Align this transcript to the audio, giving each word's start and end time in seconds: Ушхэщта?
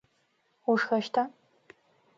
Ушхэщта? 0.69 1.23